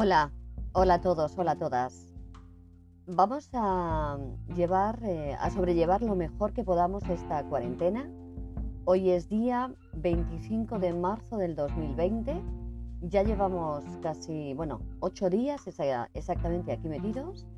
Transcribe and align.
Hola, 0.00 0.30
hola 0.74 0.94
a 0.94 1.00
todos, 1.00 1.36
hola 1.36 1.50
a 1.50 1.58
todas. 1.58 2.14
Vamos 3.08 3.50
a 3.52 4.16
llevar, 4.54 5.00
eh, 5.02 5.34
a 5.40 5.50
sobrellevar 5.50 6.02
lo 6.02 6.14
mejor 6.14 6.52
que 6.52 6.62
podamos 6.62 7.02
esta 7.08 7.42
cuarentena. 7.42 8.08
Hoy 8.84 9.10
es 9.10 9.28
día 9.28 9.74
25 9.94 10.78
de 10.78 10.92
marzo 10.92 11.36
del 11.36 11.56
2020. 11.56 12.40
Ya 13.00 13.24
llevamos 13.24 13.82
casi, 14.00 14.54
bueno, 14.54 14.82
ocho 15.00 15.30
días 15.30 15.66
exactamente 15.66 16.70
aquí 16.70 16.88
metidos. 16.88 17.48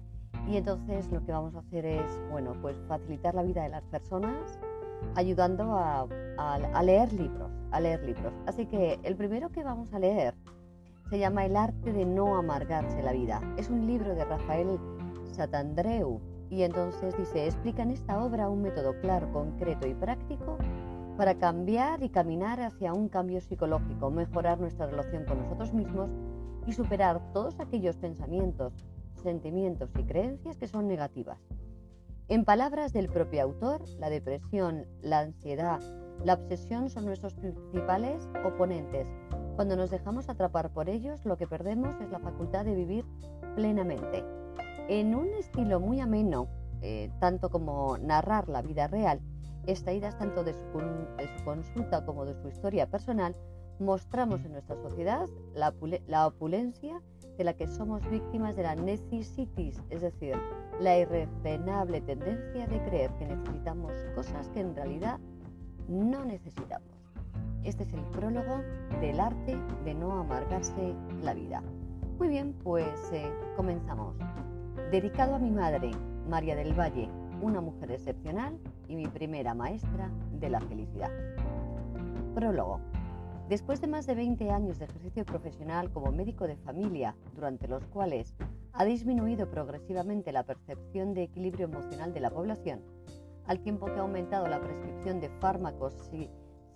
Y 0.49 0.57
entonces 0.57 1.13
lo 1.13 1.23
que 1.27 1.33
vamos 1.33 1.55
a 1.55 1.59
hacer 1.59 1.85
es, 1.85 2.11
bueno, 2.31 2.55
pues 2.63 2.75
facilitar 2.89 3.35
la 3.35 3.43
vida 3.43 3.65
de 3.65 3.69
las 3.69 3.85
personas 3.85 4.59
ayudando 5.15 5.77
a, 5.77 6.07
a 6.39 6.83
leer 6.83 7.13
libros, 7.13 7.51
a 7.71 7.81
leer 7.81 8.03
libros. 8.03 8.33
Así 8.47 8.65
que 8.65 8.99
el 9.03 9.15
primero 9.15 9.51
que 9.51 9.63
vamos 9.63 9.93
a 9.93 9.99
leer 9.99 10.35
se 11.11 11.19
llama 11.19 11.45
El 11.45 11.57
arte 11.57 11.93
de 11.93 12.07
no 12.07 12.37
amargarse 12.37 13.03
la 13.03 13.13
vida. 13.13 13.43
Es 13.57 13.69
un 13.69 13.85
libro 13.87 14.15
de 14.15 14.25
Rafael 14.25 14.79
Satandreu 15.33 16.21
y 16.49 16.63
entonces 16.63 17.17
dice, 17.17 17.47
explica 17.47 17.83
en 17.83 17.91
esta 17.91 18.23
obra 18.23 18.49
un 18.49 18.63
método 18.63 18.95
claro, 19.01 19.31
concreto 19.33 19.89
y 19.89 19.95
práctico 19.95 20.57
para 21.17 21.35
cambiar 21.35 22.03
y 22.05 22.11
caminar 22.11 22.61
hacia 22.61 22.95
un 22.95 23.09
cambio 23.09 23.41
psicológico, 23.41 24.11
mejorar 24.11 24.61
nuestra 24.61 24.87
relación 24.87 25.25
con 25.25 25.43
nosotros 25.43 25.75
mismos 25.75 26.11
y 26.67 26.73
superar 26.73 27.21
todos 27.33 27.59
aquellos 27.59 27.97
pensamientos, 27.97 28.73
sentimientos 29.17 29.91
y 29.99 30.05
creencias 30.05 30.57
que 30.57 30.69
son 30.69 30.87
negativas. 30.87 31.41
En 32.29 32.45
palabras 32.45 32.93
del 32.93 33.09
propio 33.09 33.43
autor, 33.43 33.83
la 33.99 34.11
depresión, 34.11 34.87
la 35.03 35.19
ansiedad, 35.19 35.81
la 36.25 36.35
obsesión 36.35 36.89
son 36.89 37.07
nuestros 37.07 37.35
principales 37.35 38.29
oponentes 38.45 39.09
cuando 39.61 39.77
nos 39.77 39.91
dejamos 39.91 40.31
atrapar 40.31 40.71
por 40.71 40.89
ellos, 40.89 41.27
lo 41.27 41.37
que 41.37 41.47
perdemos 41.47 41.95
es 42.01 42.09
la 42.09 42.19
facultad 42.19 42.65
de 42.65 42.75
vivir 42.75 43.05
plenamente. 43.57 44.25
En 44.89 45.15
un 45.15 45.35
estilo 45.35 45.81
muy 45.81 46.01
ameno, 46.01 46.49
eh, 46.81 47.11
tanto 47.21 47.51
como 47.51 47.99
narrar 47.99 48.49
la 48.49 48.63
vida 48.63 48.87
real, 48.87 49.21
extraídas 49.67 50.17
tanto 50.17 50.45
de 50.45 50.55
su, 50.55 51.45
consulta 51.45 52.07
como 52.07 52.25
de 52.25 52.41
su 52.41 52.49
historia 52.49 52.87
personal, 52.87 53.37
mostramos 53.79 54.43
en 54.47 54.53
nuestra 54.53 54.77
sociedad 54.77 55.29
la, 55.55 56.27
opulencia 56.27 57.03
de 57.37 57.45
la 57.45 57.53
que 57.53 57.67
somos 57.67 58.01
víctimas 58.09 58.57
de 58.57 58.63
la 58.63 58.77
necesitis, 58.77 59.79
es 59.91 60.01
decir, 60.01 60.37
la 60.81 60.97
irrefrenable 60.97 62.01
tendencia 62.01 62.67
de 62.67 62.83
creer 62.85 63.11
que 63.19 63.27
necesitamos 63.27 63.93
cosas 64.15 64.49
que 64.55 64.61
en 64.61 64.75
realidad 64.75 65.21
no 65.87 66.25
necesitamos. 66.25 66.90
Este 67.65 67.83
es 67.83 67.93
el 67.93 68.03
prólogo 68.07 68.63
del 69.01 69.21
arte 69.21 69.57
de 69.85 69.95
no 69.95 70.13
amargarse 70.13 70.95
la 71.23 71.35
vida. 71.35 71.63
Muy 72.19 72.29
bien, 72.29 72.55
pues 72.65 73.13
eh, 73.13 73.31
comenzamos. 73.55 74.17
Dedicado 74.91 75.35
a 75.35 75.39
mi 75.39 75.51
madre, 75.51 75.91
María 76.27 76.57
del 76.57 76.79
Valle, 76.79 77.09
una 77.43 77.61
mujer 77.61 77.91
excepcional 77.93 78.59
y 78.89 78.97
mi 78.97 79.07
primera 79.09 79.53
maestra 79.53 80.11
de 80.33 80.49
la 80.49 80.61
felicidad. 80.61 81.11
Prólogo. 82.35 82.81
Después 83.51 83.81
de 83.81 83.89
más 83.89 84.07
de 84.07 84.15
20 84.15 84.51
años 84.51 84.79
de 84.79 84.87
ejercicio 84.87 85.25
profesional 85.27 85.91
como 85.91 86.13
médico 86.13 86.47
de 86.47 86.57
familia, 86.57 87.15
durante 87.35 87.69
los 87.69 87.85
cuales 87.87 88.35
ha 88.73 88.85
disminuido 88.85 89.51
progresivamente 89.51 90.33
la 90.33 90.45
percepción 90.45 91.13
de 91.13 91.25
equilibrio 91.25 91.67
emocional 91.67 92.15
de 92.15 92.21
la 92.21 92.31
población, 92.31 92.81
al 93.47 93.61
tiempo 93.61 93.87
que 93.87 93.99
ha 93.99 94.03
aumentado 94.03 94.47
la 94.47 94.61
prescripción 94.61 95.21
de 95.21 95.29
fármacos 95.41 95.95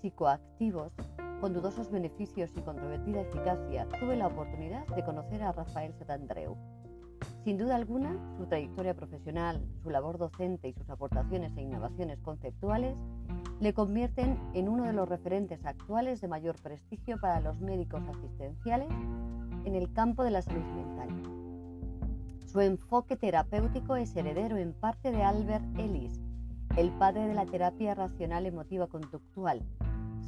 psicoactivos 0.05 0.93
con 1.41 1.55
dudosos 1.55 1.91
beneficios 1.91 2.51
y 2.55 2.61
controvertida 2.61 3.23
eficacia, 3.23 3.89
tuve 3.99 4.17
la 4.17 4.27
oportunidad 4.27 4.87
de 4.89 5.03
conocer 5.03 5.43
a 5.43 5.53
Rafael 5.53 5.95
Satandreu. 5.95 6.59
Sin 7.43 7.57
duda 7.57 7.77
alguna, 7.77 8.15
su 8.37 8.45
trayectoria 8.45 8.93
profesional, 8.93 9.67
su 9.83 9.89
labor 9.89 10.19
docente 10.19 10.69
y 10.69 10.75
sus 10.75 10.91
aportaciones 10.91 11.57
e 11.57 11.63
innovaciones 11.63 12.21
conceptuales 12.21 12.99
le 13.61 13.73
convierten 13.73 14.39
en 14.53 14.69
uno 14.69 14.85
de 14.85 14.93
los 14.93 15.09
referentes 15.09 15.65
actuales 15.65 16.21
de 16.21 16.29
mayor 16.29 16.61
prestigio 16.61 17.19
para 17.19 17.41
los 17.41 17.59
médicos 17.61 18.03
asistenciales 18.07 18.91
en 19.65 19.75
el 19.75 19.91
campo 19.95 20.23
de 20.23 20.33
la 20.33 20.43
salud 20.43 20.65
mental. 20.77 21.09
Su 22.45 22.61
enfoque 22.61 23.17
terapéutico 23.17 23.97
es 23.97 24.15
heredero 24.15 24.59
en 24.59 24.75
parte 24.75 25.13
de 25.13 25.23
Albert 25.23 25.65
Ellis, 25.79 26.21
el 26.77 26.91
padre 26.91 27.27
de 27.27 27.35
la 27.35 27.47
terapia 27.47 27.95
racional 27.95 28.45
emotiva 28.45 28.87
conductual, 28.87 29.63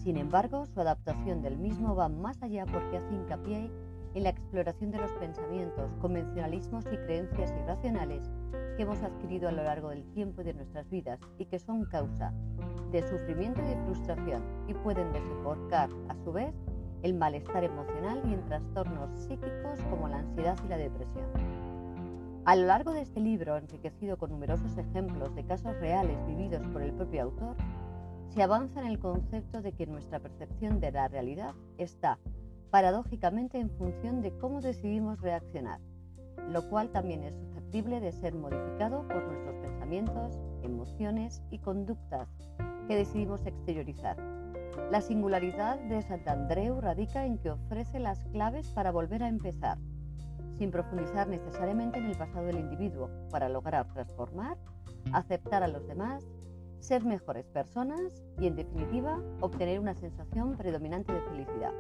sin 0.02 0.16
embargo, 0.16 0.66
su 0.66 0.80
adaptación 0.80 1.42
del 1.42 1.58
mismo 1.58 1.94
va 1.94 2.08
más 2.08 2.42
allá 2.42 2.64
porque 2.66 2.98
hace 2.98 3.14
hincapié 3.14 3.70
en 4.14 4.22
la 4.22 4.30
exploración 4.30 4.90
de 4.90 4.98
los 4.98 5.12
pensamientos, 5.12 5.92
convencionalismos 6.00 6.84
y 6.86 6.96
creencias 6.96 7.52
irracionales 7.62 8.30
que 8.76 8.82
hemos 8.82 9.02
adquirido 9.02 9.48
a 9.48 9.52
lo 9.52 9.62
largo 9.62 9.90
del 9.90 10.04
tiempo 10.12 10.40
y 10.40 10.44
de 10.44 10.54
nuestras 10.54 10.88
vidas 10.88 11.20
y 11.38 11.44
que 11.46 11.58
son 11.58 11.84
causa 11.84 12.32
de 12.92 13.02
sufrimiento 13.02 13.60
y 13.62 13.68
de 13.68 13.76
frustración 13.84 14.42
y 14.68 14.74
pueden 14.74 15.12
desembocar 15.12 15.90
a 16.08 16.16
su 16.24 16.32
vez 16.32 16.54
el 17.02 17.14
malestar 17.14 17.64
emocional 17.64 18.22
y 18.26 18.34
en 18.34 18.44
trastornos 18.46 19.10
psíquicos 19.18 19.80
como 19.90 20.08
la 20.08 20.18
ansiedad 20.18 20.56
y 20.64 20.68
la 20.68 20.78
depresión. 20.78 21.26
A 22.46 22.54
lo 22.54 22.66
largo 22.66 22.92
de 22.92 23.02
este 23.02 23.20
libro, 23.20 23.56
enriquecido 23.56 24.16
con 24.16 24.30
numerosos 24.30 24.78
ejemplos 24.78 25.34
de 25.34 25.44
casos 25.44 25.74
reales 25.80 26.16
vividos 26.26 26.62
por 26.68 26.80
el 26.80 26.92
propio 26.92 27.24
autor, 27.24 27.56
se 28.28 28.42
avanza 28.42 28.80
en 28.80 28.86
el 28.86 28.98
concepto 28.98 29.62
de 29.62 29.72
que 29.72 29.86
nuestra 29.86 30.20
percepción 30.20 30.80
de 30.80 30.92
la 30.92 31.08
realidad 31.08 31.54
está 31.78 32.18
paradójicamente 32.70 33.58
en 33.58 33.70
función 33.70 34.20
de 34.20 34.36
cómo 34.38 34.60
decidimos 34.60 35.20
reaccionar, 35.20 35.80
lo 36.50 36.68
cual 36.68 36.90
también 36.90 37.22
es 37.22 37.34
susceptible 37.34 38.00
de 38.00 38.12
ser 38.12 38.34
modificado 38.34 39.06
por 39.08 39.24
nuestros 39.24 39.54
pensamientos, 39.56 40.38
emociones 40.62 41.42
y 41.50 41.58
conductas 41.58 42.28
que 42.88 42.96
decidimos 42.96 43.46
exteriorizar. 43.46 44.16
La 44.90 45.00
singularidad 45.00 45.78
de 45.80 46.02
Santandreu 46.02 46.80
radica 46.80 47.24
en 47.24 47.38
que 47.38 47.50
ofrece 47.50 47.98
las 47.98 48.24
claves 48.26 48.68
para 48.70 48.92
volver 48.92 49.22
a 49.22 49.28
empezar, 49.28 49.78
sin 50.58 50.70
profundizar 50.70 51.28
necesariamente 51.28 51.98
en 51.98 52.06
el 52.06 52.16
pasado 52.16 52.46
del 52.46 52.58
individuo, 52.58 53.10
para 53.30 53.48
lograr 53.48 53.92
transformar, 53.92 54.56
aceptar 55.12 55.62
a 55.62 55.68
los 55.68 55.86
demás 55.86 56.26
ser 56.80 57.04
mejores 57.04 57.46
personas 57.46 58.22
y, 58.38 58.46
en 58.46 58.56
definitiva, 58.56 59.20
obtener 59.40 59.80
una 59.80 59.94
sensación 59.94 60.56
predominante 60.56 61.12
de 61.12 61.20
felicidad. 61.22 61.72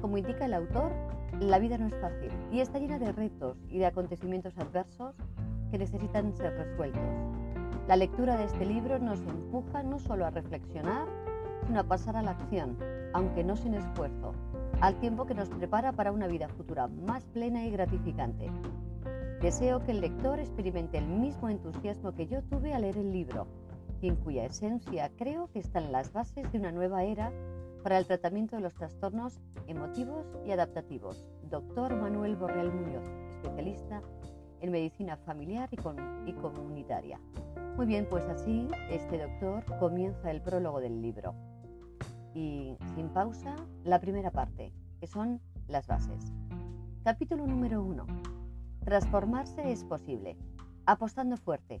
Como 0.00 0.18
indica 0.18 0.44
el 0.44 0.54
autor, 0.54 0.92
la 1.40 1.58
vida 1.58 1.78
no 1.78 1.86
es 1.86 1.96
fácil 1.96 2.30
y 2.52 2.60
está 2.60 2.78
llena 2.78 2.98
de 2.98 3.12
retos 3.12 3.56
y 3.68 3.78
de 3.78 3.86
acontecimientos 3.86 4.56
adversos 4.58 5.14
que 5.70 5.78
necesitan 5.78 6.32
ser 6.36 6.52
resueltos. 6.56 7.02
La 7.88 7.96
lectura 7.96 8.36
de 8.36 8.44
este 8.44 8.64
libro 8.64 8.98
nos 8.98 9.20
empuja 9.20 9.82
no 9.82 9.98
solo 9.98 10.24
a 10.24 10.30
reflexionar, 10.30 11.06
sino 11.66 11.80
a 11.80 11.84
pasar 11.84 12.16
a 12.16 12.22
la 12.22 12.32
acción, 12.32 12.78
aunque 13.12 13.44
no 13.44 13.56
sin 13.56 13.74
esfuerzo, 13.74 14.32
al 14.80 14.98
tiempo 15.00 15.26
que 15.26 15.34
nos 15.34 15.48
prepara 15.48 15.92
para 15.92 16.12
una 16.12 16.26
vida 16.26 16.48
futura 16.48 16.86
más 16.86 17.24
plena 17.26 17.66
y 17.66 17.70
gratificante. 17.70 18.50
Deseo 19.40 19.80
que 19.80 19.90
el 19.90 20.00
lector 20.00 20.38
experimente 20.38 20.98
el 20.98 21.06
mismo 21.06 21.48
entusiasmo 21.48 22.12
que 22.12 22.26
yo 22.26 22.42
tuve 22.44 22.72
al 22.72 22.82
leer 22.82 22.96
el 22.96 23.12
libro 23.12 23.46
en 24.08 24.16
cuya 24.16 24.44
esencia 24.44 25.10
creo 25.16 25.48
que 25.50 25.58
están 25.58 25.92
las 25.92 26.12
bases 26.12 26.50
de 26.52 26.58
una 26.58 26.72
nueva 26.72 27.04
era 27.04 27.32
para 27.82 27.98
el 27.98 28.06
tratamiento 28.06 28.56
de 28.56 28.62
los 28.62 28.74
trastornos 28.74 29.40
emotivos 29.66 30.26
y 30.46 30.52
adaptativos. 30.52 31.26
Doctor 31.50 31.94
Manuel 31.94 32.36
Borreal 32.36 32.72
Muñoz, 32.72 33.04
especialista 33.28 34.02
en 34.60 34.70
medicina 34.70 35.16
familiar 35.18 35.68
y, 35.72 36.30
y 36.30 36.32
comunitaria. 36.34 37.20
Muy 37.76 37.86
bien, 37.86 38.06
pues 38.08 38.24
así 38.24 38.68
este 38.90 39.18
doctor 39.18 39.64
comienza 39.78 40.30
el 40.30 40.40
prólogo 40.40 40.80
del 40.80 41.02
libro. 41.02 41.34
Y 42.34 42.76
sin 42.94 43.08
pausa, 43.10 43.56
la 43.84 44.00
primera 44.00 44.30
parte, 44.30 44.72
que 45.00 45.06
son 45.06 45.40
las 45.68 45.86
bases. 45.86 46.32
Capítulo 47.04 47.46
número 47.46 47.82
1. 47.82 48.06
Transformarse 48.84 49.70
es 49.70 49.84
posible. 49.84 50.36
Apostando 50.86 51.36
fuerte, 51.36 51.80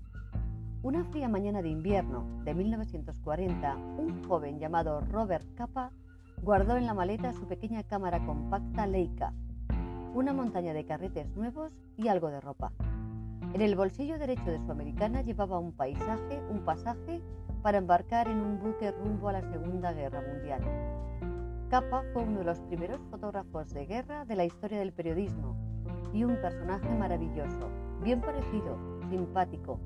una 0.84 1.02
fría 1.02 1.28
mañana 1.30 1.62
de 1.62 1.70
invierno 1.70 2.26
de 2.44 2.54
1940, 2.54 3.74
un 3.96 4.22
joven 4.28 4.58
llamado 4.58 5.00
Robert 5.10 5.46
Capa 5.54 5.90
guardó 6.42 6.76
en 6.76 6.84
la 6.84 6.92
maleta 6.92 7.32
su 7.32 7.46
pequeña 7.46 7.82
cámara 7.84 8.24
compacta 8.26 8.86
Leica, 8.86 9.32
una 10.12 10.34
montaña 10.34 10.74
de 10.74 10.84
carretes 10.84 11.34
nuevos 11.36 11.72
y 11.96 12.08
algo 12.08 12.28
de 12.28 12.38
ropa. 12.42 12.70
En 13.54 13.62
el 13.62 13.76
bolsillo 13.76 14.18
derecho 14.18 14.50
de 14.50 14.58
su 14.58 14.70
americana 14.70 15.22
llevaba 15.22 15.58
un 15.58 15.72
paisaje, 15.72 16.42
un 16.50 16.66
pasaje 16.66 17.22
para 17.62 17.78
embarcar 17.78 18.28
en 18.28 18.40
un 18.40 18.58
buque 18.58 18.90
rumbo 18.90 19.30
a 19.30 19.32
la 19.32 19.40
Segunda 19.40 19.94
Guerra 19.94 20.20
Mundial. 20.20 20.60
Capa 21.70 22.04
fue 22.12 22.24
uno 22.24 22.40
de 22.40 22.44
los 22.44 22.60
primeros 22.60 23.00
fotógrafos 23.10 23.72
de 23.72 23.86
guerra 23.86 24.26
de 24.26 24.36
la 24.36 24.44
historia 24.44 24.80
del 24.80 24.92
periodismo 24.92 25.56
y 26.12 26.24
un 26.24 26.36
personaje 26.42 26.94
maravilloso, 26.94 27.70
bien 28.02 28.20
parecido, 28.20 28.76
simpático, 29.08 29.80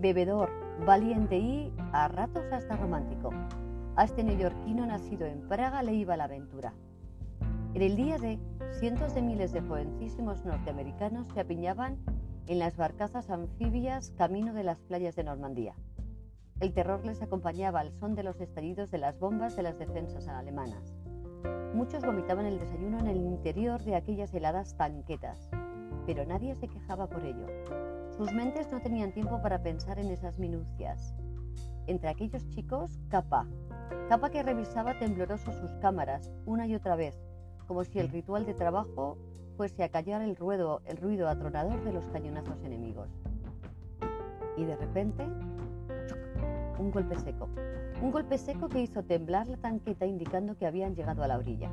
bebedor, 0.00 0.50
valiente 0.86 1.38
y, 1.38 1.72
a 1.92 2.08
ratos 2.08 2.44
hasta 2.52 2.76
romántico. 2.76 3.30
A 3.96 4.04
este 4.04 4.24
neoyorquino 4.24 4.86
nacido 4.86 5.26
en 5.26 5.46
Praga 5.46 5.82
le 5.82 5.94
iba 5.94 6.16
la 6.16 6.24
aventura. 6.24 6.72
En 7.74 7.82
el 7.82 7.96
día 7.96 8.18
de 8.18 8.38
cientos 8.78 9.14
de 9.14 9.22
miles 9.22 9.52
de 9.52 9.60
jovencísimos 9.60 10.44
norteamericanos 10.44 11.28
se 11.28 11.40
apiñaban 11.40 11.98
en 12.46 12.58
las 12.58 12.76
barcazas 12.76 13.30
anfibias 13.30 14.12
camino 14.16 14.54
de 14.54 14.64
las 14.64 14.80
playas 14.80 15.14
de 15.16 15.24
Normandía. 15.24 15.74
El 16.60 16.72
terror 16.72 17.04
les 17.04 17.22
acompañaba 17.22 17.80
al 17.80 17.92
son 17.92 18.14
de 18.14 18.22
los 18.22 18.40
estallidos 18.40 18.90
de 18.90 18.98
las 18.98 19.18
bombas 19.18 19.56
de 19.56 19.62
las 19.62 19.78
defensas 19.78 20.28
alemanas. 20.28 20.94
Muchos 21.74 22.04
vomitaban 22.04 22.46
el 22.46 22.58
desayuno 22.58 22.98
en 22.98 23.06
el 23.06 23.18
interior 23.18 23.82
de 23.82 23.94
aquellas 23.94 24.34
heladas 24.34 24.76
tanquetas, 24.76 25.50
pero 26.06 26.26
nadie 26.26 26.54
se 26.56 26.68
quejaba 26.68 27.06
por 27.06 27.24
ello. 27.24 27.46
Sus 28.20 28.34
mentes 28.34 28.70
no 28.70 28.82
tenían 28.82 29.12
tiempo 29.12 29.40
para 29.40 29.62
pensar 29.62 29.98
en 29.98 30.10
esas 30.10 30.38
minucias. 30.38 31.14
Entre 31.86 32.06
aquellos 32.06 32.46
chicos, 32.50 33.00
Capa. 33.08 33.46
Capa 34.10 34.28
que 34.28 34.42
revisaba 34.42 34.98
tembloroso 34.98 35.50
sus 35.54 35.70
cámaras 35.80 36.30
una 36.44 36.66
y 36.66 36.74
otra 36.74 36.96
vez, 36.96 37.18
como 37.66 37.82
si 37.82 37.98
el 37.98 38.10
ritual 38.10 38.44
de 38.44 38.52
trabajo 38.52 39.16
fuese 39.56 39.84
a 39.84 39.88
callar 39.88 40.20
el 40.20 40.36
ruido, 40.36 40.82
el 40.84 40.98
ruido 40.98 41.30
atronador 41.30 41.82
de 41.82 41.94
los 41.94 42.06
cañonazos 42.08 42.62
enemigos. 42.62 43.08
Y 44.58 44.66
de 44.66 44.76
repente, 44.76 45.24
un 46.78 46.90
golpe 46.90 47.16
seco. 47.16 47.48
Un 48.02 48.10
golpe 48.10 48.36
seco 48.36 48.68
que 48.68 48.82
hizo 48.82 49.02
temblar 49.02 49.48
la 49.48 49.56
tanqueta 49.56 50.04
indicando 50.04 50.58
que 50.58 50.66
habían 50.66 50.94
llegado 50.94 51.22
a 51.22 51.26
la 51.26 51.38
orilla. 51.38 51.70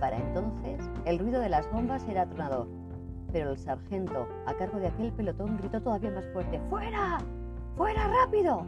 Para 0.00 0.18
entonces, 0.18 0.80
el 1.04 1.20
ruido 1.20 1.40
de 1.40 1.50
las 1.50 1.70
bombas 1.70 2.02
era 2.08 2.22
atronador, 2.22 2.66
pero 3.32 3.50
el 3.50 3.58
sargento, 3.58 4.26
a 4.46 4.54
cargo 4.54 4.78
de 4.78 4.88
aquel 4.88 5.12
pelotón, 5.12 5.56
gritó 5.58 5.80
todavía 5.80 6.10
más 6.10 6.26
fuerte, 6.32 6.60
¡Fuera! 6.70 7.18
¡Fuera 7.76 8.08
rápido! 8.08 8.66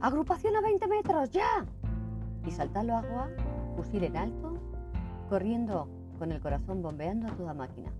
¡Agrupación 0.00 0.56
a 0.56 0.60
20 0.60 0.86
metros, 0.88 1.30
ya! 1.30 1.64
Y 2.44 2.50
saltando 2.50 2.96
agua, 2.96 3.28
fusil 3.76 4.04
en 4.04 4.16
alto, 4.16 4.54
corriendo 5.28 5.88
con 6.18 6.32
el 6.32 6.40
corazón 6.40 6.82
bombeando 6.82 7.28
a 7.28 7.36
toda 7.36 7.54
máquina. 7.54 7.92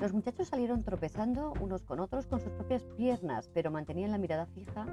Los 0.00 0.12
muchachos 0.12 0.48
salieron 0.48 0.82
tropezando 0.82 1.54
unos 1.60 1.82
con 1.82 2.00
otros 2.00 2.26
con 2.26 2.40
sus 2.40 2.52
propias 2.52 2.82
piernas, 2.96 3.50
pero 3.54 3.70
mantenían 3.70 4.10
la 4.10 4.18
mirada 4.18 4.46
fija 4.46 4.86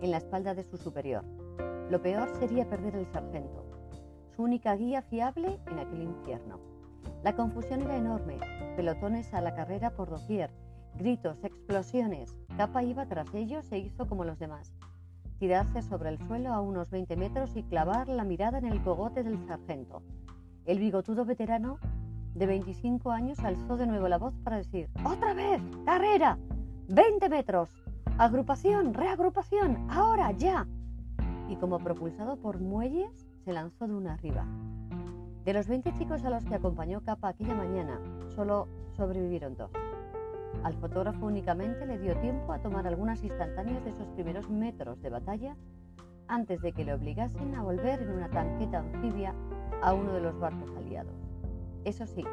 en 0.00 0.10
la 0.12 0.18
espalda 0.18 0.54
de 0.54 0.62
su 0.62 0.76
superior. 0.76 1.24
Lo 1.90 2.00
peor 2.00 2.30
sería 2.38 2.68
perder 2.68 2.94
el 2.94 3.06
sargento, 3.06 3.64
su 4.34 4.42
única 4.42 4.76
guía 4.76 5.02
fiable 5.02 5.58
en 5.66 5.78
aquel 5.80 6.02
infierno. 6.02 6.73
La 7.22 7.34
confusión 7.34 7.82
era 7.82 7.96
enorme, 7.96 8.38
pelotones 8.76 9.32
a 9.34 9.40
la 9.40 9.54
carrera 9.54 9.90
por 9.90 10.10
doquier, 10.10 10.50
gritos, 10.96 11.42
explosiones. 11.44 12.36
Capa 12.56 12.82
iba 12.82 13.06
tras 13.06 13.32
ellos 13.34 13.70
e 13.72 13.78
hizo 13.78 14.06
como 14.06 14.24
los 14.24 14.38
demás, 14.38 14.72
tirarse 15.38 15.82
sobre 15.82 16.10
el 16.10 16.18
suelo 16.18 16.52
a 16.52 16.60
unos 16.60 16.90
20 16.90 17.16
metros 17.16 17.56
y 17.56 17.62
clavar 17.62 18.08
la 18.08 18.24
mirada 18.24 18.58
en 18.58 18.66
el 18.66 18.82
cogote 18.82 19.22
del 19.22 19.38
sargento. 19.46 20.02
El 20.64 20.78
bigotudo 20.78 21.24
veterano 21.24 21.78
de 22.34 22.46
25 22.46 23.10
años 23.10 23.38
alzó 23.40 23.76
de 23.76 23.86
nuevo 23.86 24.08
la 24.08 24.18
voz 24.18 24.34
para 24.42 24.56
decir, 24.56 24.88
¡Otra 25.04 25.34
vez! 25.34 25.60
¡Carrera! 25.84 26.38
¡20 26.88 27.30
metros! 27.30 27.70
¡Agrupación! 28.18 28.94
¡Reagrupación! 28.94 29.86
¡Ahora! 29.90 30.32
¡Ya! 30.32 30.66
Y 31.48 31.56
como 31.56 31.78
propulsado 31.78 32.36
por 32.36 32.60
muelles, 32.60 33.26
se 33.44 33.52
lanzó 33.52 33.86
de 33.86 33.94
una 33.94 34.14
arriba. 34.14 34.46
De 35.44 35.52
los 35.52 35.68
20 35.68 35.92
chicos 35.92 36.24
a 36.24 36.30
los 36.30 36.42
que 36.46 36.54
acompañó 36.54 37.02
Capa 37.02 37.28
aquella 37.28 37.54
mañana, 37.54 38.00
solo 38.34 38.66
sobrevivieron 38.96 39.54
dos. 39.56 39.70
Al 40.62 40.72
fotógrafo 40.72 41.26
únicamente 41.26 41.84
le 41.84 41.98
dio 41.98 42.16
tiempo 42.16 42.54
a 42.54 42.60
tomar 42.60 42.86
algunas 42.86 43.22
instantáneas 43.22 43.84
de 43.84 43.90
esos 43.90 44.08
primeros 44.08 44.48
metros 44.48 45.02
de 45.02 45.10
batalla 45.10 45.54
antes 46.28 46.62
de 46.62 46.72
que 46.72 46.86
le 46.86 46.94
obligasen 46.94 47.54
a 47.56 47.62
volver 47.62 48.00
en 48.00 48.12
una 48.12 48.30
tanqueta 48.30 48.78
anfibia 48.78 49.34
a 49.82 49.92
uno 49.92 50.14
de 50.14 50.22
los 50.22 50.38
barcos 50.38 50.70
aliados. 50.78 51.12
Eso 51.84 52.06
sí, 52.06 52.24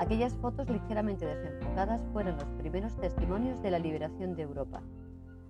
aquellas 0.00 0.34
fotos 0.34 0.68
ligeramente 0.68 1.26
desenfocadas 1.26 2.04
fueron 2.12 2.34
los 2.34 2.50
primeros 2.58 2.96
testimonios 2.96 3.62
de 3.62 3.70
la 3.70 3.78
liberación 3.78 4.34
de 4.34 4.42
Europa. 4.42 4.82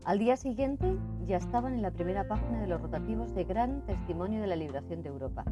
Al 0.04 0.18
día 0.18 0.36
siguiente 0.36 0.98
ya 1.26 1.38
estaban 1.38 1.72
en 1.72 1.80
la 1.80 1.92
primera 1.92 2.28
página 2.28 2.60
de 2.60 2.66
los 2.66 2.82
rotativos 2.82 3.34
de 3.34 3.44
Gran 3.44 3.86
Testimonio 3.86 4.42
de 4.42 4.48
la 4.48 4.56
Liberación 4.56 5.02
de 5.02 5.08
Europa. 5.08 5.46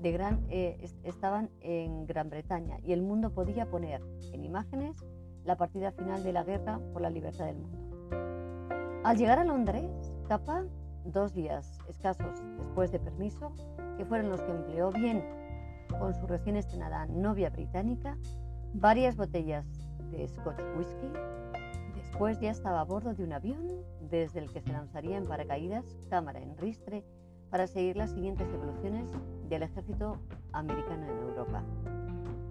Eh, 0.00 0.88
estaban 1.02 1.50
en 1.60 2.06
Gran 2.06 2.30
Bretaña 2.30 2.78
y 2.84 2.92
el 2.92 3.02
mundo 3.02 3.30
podía 3.30 3.68
poner 3.68 4.00
en 4.32 4.44
imágenes 4.44 4.96
la 5.44 5.56
partida 5.56 5.90
final 5.90 6.22
de 6.22 6.32
la 6.32 6.44
guerra 6.44 6.78
por 6.92 7.02
la 7.02 7.10
libertad 7.10 7.46
del 7.46 7.56
mundo. 7.58 9.00
Al 9.02 9.16
llegar 9.16 9.40
a 9.40 9.44
Londres, 9.44 9.90
Capa, 10.28 10.64
dos 11.04 11.34
días 11.34 11.80
escasos 11.88 12.40
después 12.58 12.92
de 12.92 13.00
permiso, 13.00 13.52
que 13.96 14.04
fueron 14.04 14.30
los 14.30 14.40
que 14.42 14.52
empleó 14.52 14.92
bien 14.92 15.24
con 15.98 16.14
su 16.14 16.26
recién 16.28 16.56
estrenada 16.56 17.06
novia 17.06 17.50
británica, 17.50 18.16
varias 18.74 19.16
botellas 19.16 19.66
de 20.12 20.28
Scotch 20.28 20.60
Whisky. 20.76 21.10
Después 21.96 22.38
ya 22.38 22.50
estaba 22.50 22.80
a 22.80 22.84
bordo 22.84 23.14
de 23.14 23.24
un 23.24 23.32
avión 23.32 23.66
desde 24.10 24.38
el 24.40 24.52
que 24.52 24.60
se 24.60 24.70
lanzaría 24.70 25.16
en 25.16 25.26
paracaídas, 25.26 25.84
cámara 26.08 26.40
en 26.40 26.56
ristre, 26.56 27.04
para 27.50 27.66
seguir 27.66 27.96
las 27.96 28.10
siguientes 28.10 28.46
evoluciones 28.52 29.10
del 29.48 29.62
ejército 29.62 30.18
americano 30.52 31.06
en 31.06 31.18
Europa. 31.28 31.62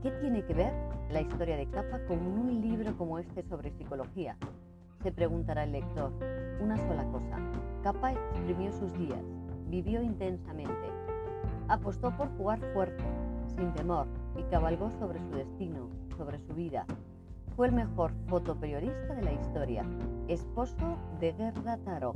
¿Qué 0.02 0.12
tiene 0.22 0.44
que 0.44 0.54
ver 0.54 0.74
la 1.12 1.22
historia 1.22 1.58
de 1.58 1.68
Capa 1.70 2.00
con 2.08 2.20
un 2.20 2.62
libro 2.62 2.96
como 2.98 3.20
este 3.20 3.44
sobre 3.44 3.72
psicología? 3.72 4.38
Se 5.04 5.12
preguntará 5.12 5.64
el 5.64 5.72
lector. 5.74 6.12
Una 6.62 6.78
sola 6.78 7.04
cosa. 7.12 7.38
Capa 7.84 8.14
exprimió 8.14 8.72
sus 8.74 8.92
días, 8.98 9.24
vivió 9.68 10.02
intensamente, 10.02 10.88
apostó 11.68 12.16
por 12.18 12.30
jugar 12.38 12.60
fuerte, 12.74 13.04
sin 13.56 13.72
temor 13.74 14.08
y 14.36 14.44
cabalgó 14.44 14.90
sobre 14.92 15.20
su 15.20 15.32
destino, 15.32 15.90
sobre 16.18 16.40
su 16.40 16.54
vida. 16.54 16.86
Fue 17.56 17.68
el 17.68 17.74
mejor 17.74 18.12
fotoperiodista 18.28 19.16
de 19.16 19.24
la 19.24 19.34
historia, 19.34 19.84
esposo 20.28 20.98
de 21.20 21.34
Gerda 21.34 21.78
Taro, 21.78 22.16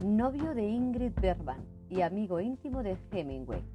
novio 0.00 0.54
de 0.54 0.66
Ingrid 0.66 1.12
Bergman 1.20 1.60
y 1.88 2.02
amigo 2.02 2.40
íntimo 2.40 2.82
de 2.82 2.96
Hemingway. 3.12 3.73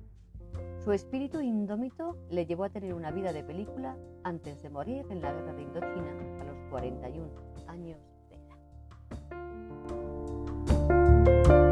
Su 0.84 0.94
espíritu 0.94 1.42
indómito 1.42 2.16
le 2.30 2.46
llevó 2.46 2.64
a 2.64 2.70
tener 2.70 2.94
una 2.94 3.12
vida 3.12 3.34
de 3.34 3.44
película 3.44 3.98
antes 4.24 4.62
de 4.62 4.70
morir 4.70 5.06
en 5.10 5.22
la 5.22 5.34
guerra 5.34 5.54
de 5.54 5.62
Indochina 5.64 6.40
a 6.40 6.44
los 6.46 6.58
41 6.70 7.28
años 7.68 8.00
de 8.30 8.38
edad. 11.56 11.69